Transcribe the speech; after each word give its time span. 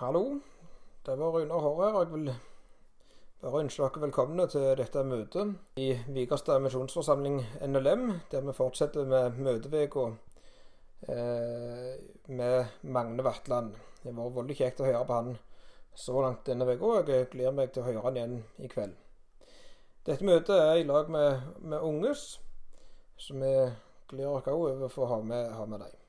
Hallo, 0.00 0.40
det 1.06 1.16
var 1.16 1.32
Rune 1.32 1.54
Hård 1.60 1.80
her. 1.84 1.96
Jeg 1.98 2.08
vil 2.12 2.28
bare 3.42 3.58
ønske 3.60 3.82
dere 3.82 4.00
velkomne 4.00 4.46
til 4.48 4.62
dette 4.78 5.02
møtet 5.04 5.50
i 5.76 5.90
Vigerstad 6.16 6.62
misjonsforsamling 6.64 7.36
NLM, 7.66 8.06
der 8.32 8.46
vi 8.46 8.54
fortsetter 8.56 9.04
med 9.04 9.36
møteuka 9.36 10.06
eh, 11.04 11.98
med 12.32 12.72
Magne 12.80 13.26
Vatland. 13.26 13.74
Det 14.00 14.14
har 14.14 14.16
vært 14.22 14.38
veldig 14.38 14.56
kjekt 14.62 14.80
å 14.80 14.86
høre 14.88 15.02
på 15.04 15.18
han 15.18 15.36
så 16.06 16.16
langt 16.24 16.48
denne 16.48 16.64
uka, 16.70 16.94
og 16.94 17.12
jeg 17.12 17.28
gleder 17.34 17.58
meg 17.60 17.74
til 17.76 17.84
å 17.84 17.90
høre 17.90 18.06
han 18.06 18.16
igjen 18.22 18.34
i 18.56 18.72
kveld. 18.72 18.96
Dette 20.08 20.30
møtet 20.30 20.62
er 20.62 20.80
i 20.80 20.88
lag 20.88 21.12
med, 21.12 21.44
med 21.60 21.84
Unges, 21.90 22.24
så 23.20 23.36
vi 23.36 23.52
gleder 24.14 24.32
oss 24.32 24.48
òg 24.48 24.64
over 24.64 24.88
å 24.88 25.04
å 25.04 25.12
ha 25.12 25.22
med, 25.34 25.52
ha 25.60 25.68
med 25.68 25.84
dem. 25.84 26.02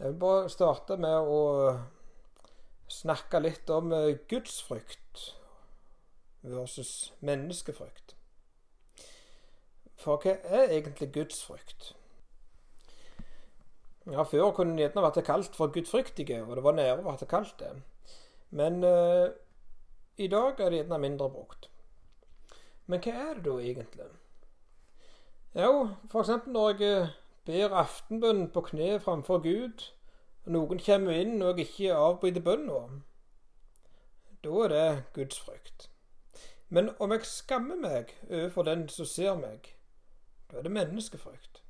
Jeg 0.00 0.14
vil 0.14 0.20
bare 0.24 0.48
starte 0.56 0.96
med 0.96 1.28
å 1.36 1.44
snakke 2.88 3.40
litt 3.42 3.70
om 3.70 3.92
eh, 3.92 4.16
gudsfrykt 4.30 5.34
versus 6.42 7.12
menneskefrykt. 7.20 8.14
For 9.98 10.20
hva 10.22 10.36
er 10.46 10.74
egentlig 10.76 11.10
gudsfrykt? 11.14 11.94
Ja, 14.08 14.22
Før 14.24 14.54
kunne 14.56 14.72
en 14.72 14.80
gjerne 14.80 15.04
vært 15.04 15.20
kalt 15.26 15.56
for 15.58 15.72
gudfryktige, 15.74 16.40
og 16.46 16.54
det 16.56 16.64
var 16.64 16.76
nære 16.78 17.02
å 17.02 17.10
bli 17.10 17.28
kalt 17.28 17.58
det. 17.60 17.74
Men 18.56 18.80
uh, 18.80 19.28
i 20.16 20.30
dag 20.32 20.60
er 20.60 20.70
det 20.70 20.80
gjerne 20.80 21.00
mindre 21.02 21.28
brukt. 21.28 21.68
Men 22.86 23.02
hva 23.04 23.12
er 23.12 23.34
det 23.36 23.44
da 23.44 23.58
egentlig? 23.60 24.08
Jo, 25.58 25.88
f.eks. 26.08 26.46
når 26.46 26.80
jeg 26.80 27.02
eh, 27.02 27.12
ber 27.48 27.76
aftenbønn 27.82 28.46
på 28.54 28.62
kne 28.70 28.96
framfor 29.02 29.42
Gud 29.44 29.84
noen 30.48 30.80
kommer 30.82 31.20
inn 31.20 31.42
og 31.42 31.58
jeg 31.58 31.68
ikke 31.68 31.94
avbryter 31.96 32.44
bønna, 32.44 32.80
da 34.44 34.64
er 34.64 34.74
det 34.74 35.04
Guds 35.14 35.40
frykt. 35.40 35.88
Men 36.68 36.90
om 37.00 37.12
jeg 37.12 37.26
skammer 37.26 37.78
meg 37.80 38.12
overfor 38.28 38.66
den 38.68 38.88
som 38.92 39.08
ser 39.08 39.38
meg, 39.40 39.72
da 40.50 40.58
er 40.58 40.66
det 40.66 40.72
menneskefrykt. 40.72 41.62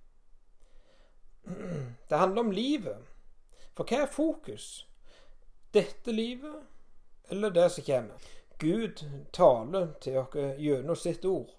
Det 2.10 2.18
handler 2.18 2.40
om 2.42 2.50
livet. 2.50 3.06
For 3.76 3.86
hva 3.86 4.02
er 4.02 4.12
fokus? 4.12 4.86
Dette 5.74 6.12
livet 6.12 7.30
eller 7.30 7.50
det 7.54 7.70
som 7.72 7.84
kommer? 7.84 8.28
Gud 8.58 9.04
taler 9.32 9.92
til 10.02 10.18
oss 10.18 10.34
gjennom 10.58 10.96
sitt 10.98 11.24
ord, 11.24 11.52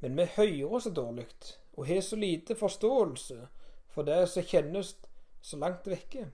men 0.00 0.14
vi 0.16 0.28
hører 0.36 0.78
så 0.80 0.92
dårlig 0.94 1.26
og 1.74 1.86
har 1.88 2.00
så 2.00 2.16
lite 2.16 2.54
forståelse 2.54 3.48
for 3.90 4.06
det 4.06 4.28
som 4.30 4.46
kjennes 4.46 4.94
så 5.42 5.58
langt 5.58 5.88
vekke. 5.90 6.28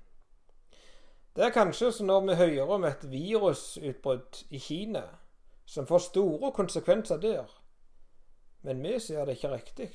Det 1.37 1.45
er 1.45 1.51
kanskje 1.51 1.93
som 1.93 2.07
når 2.07 2.21
vi 2.21 2.35
hører 2.37 2.71
om 2.75 2.83
et 2.85 3.05
virusutbrudd 3.11 4.43
i 4.51 4.59
Kina, 4.59 5.03
som 5.65 5.87
får 5.87 5.99
store 5.99 6.51
konsekvenser 6.53 7.17
der. 7.17 7.47
Men 8.63 8.83
vi 8.83 8.99
ser 9.01 9.25
det 9.25 9.39
ikke 9.39 9.55
riktig 9.55 9.89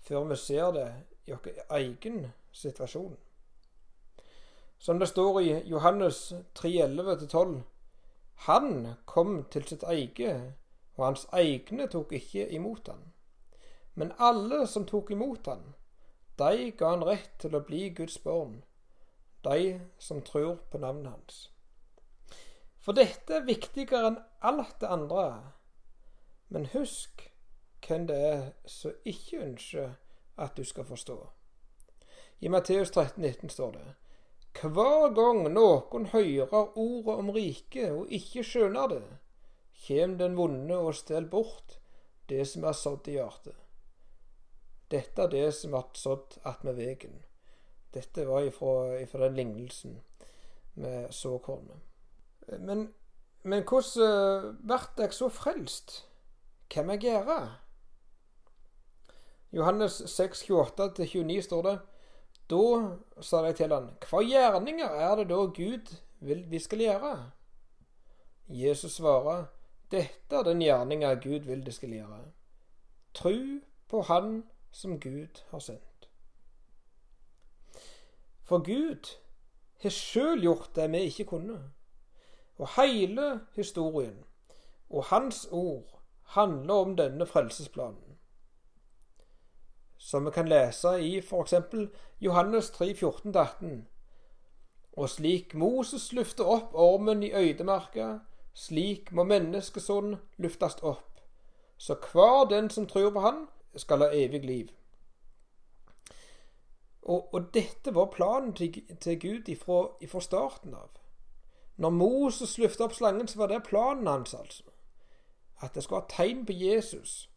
før 0.00 0.24
vi 0.24 0.36
ser 0.36 0.74
det 0.76 0.88
i 1.26 1.32
vår 1.32 1.62
egen 1.78 2.26
situasjon. 2.52 3.16
Som 4.78 4.98
det 4.98 5.08
står 5.08 5.40
i 5.40 5.48
Johannes 5.64 6.34
3.11-12. 6.58 7.56
Han 8.34 8.94
kom 9.06 9.44
til 9.50 9.64
sitt 9.64 9.82
eget, 9.82 10.52
og 10.96 11.04
hans 11.06 11.26
egne 11.32 11.88
tok 11.88 12.12
ikke 12.12 12.50
imot 12.52 12.92
han. 12.92 13.12
Men 13.94 14.12
alle 14.18 14.66
som 14.66 14.84
tok 14.84 15.10
imot 15.10 15.48
han, 15.48 15.72
de 16.38 16.70
ga 16.76 16.92
han 16.92 17.08
rett 17.08 17.32
til 17.40 17.56
å 17.56 17.64
bli 17.64 17.88
Guds 17.96 18.18
barn 18.18 18.60
de 19.46 19.80
som 19.98 20.22
tror 20.22 20.58
på 20.70 20.78
navnet 20.82 21.12
hans. 21.12 21.38
For 22.82 22.94
dette 22.94 23.40
er 23.40 23.46
viktigere 23.46 24.12
enn 24.12 24.20
alt 24.46 24.76
det 24.82 24.90
andre. 24.94 25.26
Men 26.54 26.68
husk 26.70 27.24
hvem 27.86 28.06
det 28.06 28.18
er 28.28 28.44
som 28.70 28.94
ikke 29.06 29.42
ønsker 29.42 29.96
at 30.38 30.56
du 30.58 30.64
skal 30.64 30.86
forstå. 30.86 31.16
I 32.40 32.48
Matteus 32.52 32.90
13, 32.90 33.22
19 33.22 33.50
står 33.50 33.72
det 33.78 33.86
Hver 34.60 35.10
gang 35.16 35.42
noen 35.52 36.06
hører 36.12 36.78
ordet 36.78 37.14
om 37.16 37.30
riket 37.34 37.90
og 37.90 38.12
ikke 38.12 38.44
skjønner 38.44 38.88
det, 38.92 39.04
kjem 39.86 40.16
den 40.20 40.36
vonde 40.36 40.78
og 40.78 40.94
stel 40.96 41.26
bort 41.32 41.78
det 42.30 42.44
som 42.48 42.64
er 42.64 42.76
sådd 42.76 43.08
i 43.08 43.16
hjertet. 43.18 43.56
Dette 44.90 45.22
er 45.22 45.32
det 45.32 45.48
som 45.54 45.74
er 45.74 45.90
sådd 45.98 46.38
attmed 46.46 46.78
vegen. 46.78 47.18
Dette 47.96 48.26
var 48.28 48.44
ifra, 48.44 49.00
ifra 49.00 49.24
den 49.24 49.38
lignelsen 49.40 50.00
med 50.76 51.12
såkornet. 51.14 51.76
Men, 52.60 52.88
men 53.42 53.64
hvordan 53.64 54.56
ble 54.62 54.76
eh, 54.76 54.90
jeg 55.06 55.14
så 55.16 55.28
frelst? 55.32 56.02
Hvem 56.72 56.90
jeg 56.94 57.06
gjøre? 57.06 57.38
Johannes 59.56 60.02
6, 60.06 60.42
28-29 60.50 61.40
står 61.42 61.62
det 61.62 61.76
Da 62.50 62.62
sa 63.22 63.42
de 63.46 63.52
til 63.56 63.72
han, 63.72 63.88
hva 64.10 64.20
gjerninger 64.22 64.98
er 65.06 65.16
det 65.20 65.28
da 65.30 65.38
Gud 65.56 65.94
vil 66.20 66.44
vi 66.50 66.60
skal 66.62 66.82
gjøre? 66.84 67.14
Jesus 68.48 68.98
svarer, 69.00 69.48
dette 69.90 70.36
er 70.36 70.44
den 70.46 70.62
gjerninga 70.62 71.14
Gud 71.22 71.48
vil 71.48 71.64
de 71.66 71.72
skal 71.72 71.94
gjøre. 71.94 72.20
Tru 73.14 73.60
på 73.88 74.02
Han 74.02 74.44
som 74.72 75.00
Gud 75.00 75.42
har 75.50 75.58
sendt. 75.58 75.95
For 78.46 78.62
Gud 78.62 79.10
har 79.82 79.90
sjøl 79.90 80.40
gjort 80.40 80.70
det 80.78 80.86
vi 80.92 81.02
ikke 81.10 81.24
kunne. 81.34 81.58
Og 82.56 82.68
hele 82.76 83.40
historien 83.56 84.24
og 84.90 85.04
Hans 85.04 85.48
ord 85.50 86.00
handler 86.22 86.74
om 86.74 86.96
denne 86.96 87.26
frelsesplanen. 87.26 88.18
Som 89.98 90.26
vi 90.26 90.30
kan 90.30 90.48
lese 90.48 91.00
i 91.02 91.18
f.eks. 91.18 91.54
Johannes 92.20 92.70
3, 92.70 92.90
14-18. 92.92 93.66
Og 94.92 95.10
slik 95.10 95.54
Moses 95.54 96.12
løfter 96.12 96.44
opp 96.44 96.74
ormen 96.74 97.22
i 97.22 97.32
øydemarka, 97.32 98.18
slik 98.54 99.12
må 99.12 99.24
menneskesonen 99.24 100.16
løftes 100.36 100.78
opp, 100.82 101.20
så 101.76 101.96
hver 102.12 102.46
den 102.48 102.70
som 102.70 102.86
tror 102.86 103.10
på 103.10 103.20
Han, 103.20 103.46
skal 103.76 103.98
ha 103.98 104.08
evig 104.12 104.44
liv. 104.44 104.68
Og, 107.06 107.34
og 107.34 107.54
dette 107.54 107.94
var 107.94 108.10
planen 108.10 108.52
til, 108.58 108.82
til 109.00 109.20
Gud 109.20 109.48
ifra, 109.48 110.20
starten 110.20 110.74
av. 110.74 110.90
Når 111.76 111.90
Moses 111.94 112.56
løftet 112.58 112.88
opp 112.88 112.96
slangen, 112.96 113.28
så 113.28 113.38
var 113.38 113.52
det 113.52 113.62
planen 113.68 114.08
hans, 114.10 114.34
altså. 114.34 114.64
At 115.62 115.74
det 115.74 115.84
skulle 115.84 116.02
ha 116.02 116.08
tegn 116.10 116.42
på 116.46 116.52
Jesus, 116.52 117.30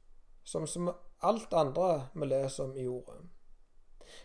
som, 0.44 0.66
som 0.68 0.90
alt 1.22 1.54
andre 1.54 2.08
vi 2.16 2.26
leser 2.26 2.64
om 2.64 2.74
i 2.78 2.88
ordet. 2.88 3.22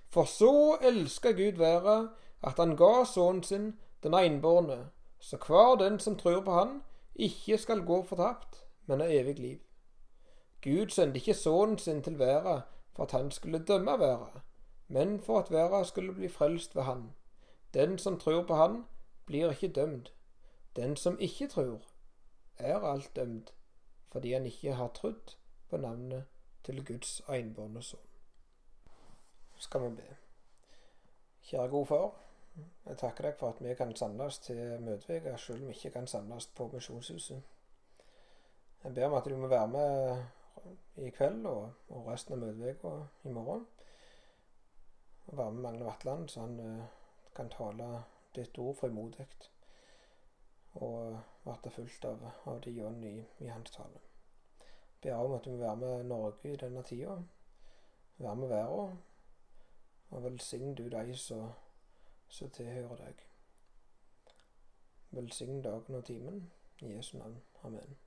For 0.08 0.24
så 0.24 0.78
elska 0.80 1.34
Gud 1.36 1.60
været 1.60 2.08
at 2.42 2.56
han 2.56 2.76
ga 2.76 3.04
sønnen 3.04 3.42
sin, 3.42 3.74
den 4.02 4.14
enbårne, 4.14 4.90
så 5.20 5.36
hver 5.36 5.76
den 5.80 6.00
som 6.00 6.16
tror 6.16 6.40
på 6.40 6.52
Han, 6.52 6.82
ikke 7.14 7.58
skal 7.58 7.84
gå 7.84 8.02
fortapt, 8.02 8.64
men 8.86 9.00
ha 9.00 9.06
evig 9.06 9.38
liv. 9.38 9.58
Gud 10.62 10.88
sendte 10.88 11.20
ikke 11.20 11.34
sønnen 11.34 11.78
sin 11.78 12.02
til 12.02 12.18
været 12.18 12.62
for 12.96 13.04
at 13.04 13.10
han 13.10 13.30
skulle 13.30 13.64
dømme 13.64 13.98
verden, 13.98 14.40
men 14.88 15.20
for 15.20 15.38
at 15.38 15.50
verden 15.50 15.84
skulle 15.84 16.14
bli 16.14 16.28
frelst 16.28 16.76
ved 16.76 16.82
Han. 16.82 17.12
Den 17.74 17.98
som 17.98 18.18
tror 18.18 18.46
på 18.46 18.54
Han, 18.54 18.84
blir 19.26 19.50
ikke 19.50 19.72
dømt. 19.72 20.12
Den 20.76 20.96
som 20.96 21.18
ikke 21.20 21.48
tror, 21.48 21.80
er 22.58 22.78
alt 22.78 23.16
dømt, 23.16 23.54
fordi 24.12 24.32
han 24.32 24.46
ikke 24.46 24.72
har 24.74 24.88
trodd 24.88 25.36
på 25.68 25.76
navnet 25.76 26.24
til 26.64 26.86
Guds 26.86 27.22
enbårne 27.28 27.82
sønn. 27.82 28.00
Skal 29.58 29.80
vi 29.80 29.88
be. 29.96 30.16
Kjære 31.42 31.68
gode 31.68 31.86
far. 31.86 32.14
Jeg 32.86 32.98
takker 32.98 33.24
deg 33.24 33.34
for 33.38 33.48
at 33.48 33.62
vi 33.62 33.74
kan 33.74 33.96
samles 33.96 34.38
til 34.38 34.80
møteuke, 34.80 35.38
selv 35.38 35.62
om 35.62 35.68
vi 35.68 35.74
ikke 35.74 35.90
kan 35.90 36.06
samles 36.06 36.46
på 36.46 36.68
Misjonshuset. 36.72 37.42
Jeg 38.84 38.94
ber 38.94 39.06
om 39.06 39.14
at 39.14 39.24
du 39.24 39.36
må 39.36 39.46
være 39.46 39.68
med 39.68 40.22
i 40.96 41.10
kveld 41.10 41.46
og, 41.46 41.70
og 41.88 42.06
resten 42.06 42.34
av 42.34 42.38
møteuka 42.38 42.94
i 43.24 43.32
morgen 43.32 43.66
være 45.26 45.52
med 45.52 45.62
Magne 45.62 45.84
Vatland, 45.84 46.28
så 46.28 46.40
han 46.40 46.60
uh, 46.60 46.84
kan 47.36 47.50
tale 47.50 48.04
ditt 48.34 48.58
ord 48.58 48.76
frimodig. 48.76 49.26
Og 50.74 51.20
bli 51.44 51.70
fulgt 51.70 52.04
av, 52.04 52.30
av 52.46 52.60
de 52.60 52.84
ånd 52.84 53.04
i, 53.04 53.24
i, 53.38 53.46
hans 53.46 53.70
tale. 53.70 54.00
Ber 55.02 55.14
om 55.14 55.34
at 55.36 55.44
du 55.44 55.50
må 55.50 55.56
være 55.56 55.76
med 55.76 56.04
Norge 56.04 56.52
i 56.52 56.56
denne 56.56 56.82
tida. 56.82 57.18
Være 58.18 58.36
med 58.36 58.48
verden. 58.48 58.98
Og 60.10 60.24
velsign 60.24 60.74
du 60.74 60.88
de 60.88 61.16
som 61.16 62.50
tilhører 62.50 62.96
deg. 62.96 63.26
Velsign 65.10 65.62
dagen 65.62 65.94
og 65.94 66.04
timen. 66.04 66.50
I 66.82 66.96
Jesu 66.96 67.18
navn. 67.18 67.42
Amen. 67.62 68.03